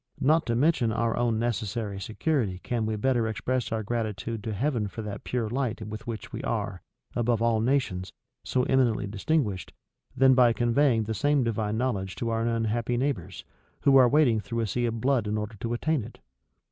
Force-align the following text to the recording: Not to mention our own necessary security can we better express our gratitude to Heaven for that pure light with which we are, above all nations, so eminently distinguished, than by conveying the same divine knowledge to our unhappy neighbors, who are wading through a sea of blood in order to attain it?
Not 0.19 0.47
to 0.47 0.55
mention 0.55 0.91
our 0.91 1.15
own 1.15 1.37
necessary 1.37 1.99
security 2.01 2.57
can 2.63 2.87
we 2.87 2.95
better 2.95 3.27
express 3.27 3.71
our 3.71 3.83
gratitude 3.83 4.43
to 4.43 4.51
Heaven 4.51 4.87
for 4.87 5.03
that 5.03 5.23
pure 5.23 5.47
light 5.47 5.83
with 5.85 6.07
which 6.07 6.33
we 6.33 6.41
are, 6.41 6.81
above 7.15 7.39
all 7.39 7.61
nations, 7.61 8.11
so 8.43 8.63
eminently 8.63 9.05
distinguished, 9.05 9.73
than 10.17 10.33
by 10.33 10.53
conveying 10.53 11.03
the 11.03 11.13
same 11.13 11.43
divine 11.43 11.77
knowledge 11.77 12.15
to 12.15 12.29
our 12.29 12.47
unhappy 12.47 12.97
neighbors, 12.97 13.45
who 13.81 13.95
are 13.95 14.09
wading 14.09 14.39
through 14.39 14.61
a 14.61 14.65
sea 14.65 14.87
of 14.87 15.01
blood 15.01 15.27
in 15.27 15.37
order 15.37 15.55
to 15.59 15.71
attain 15.73 16.03
it? 16.03 16.17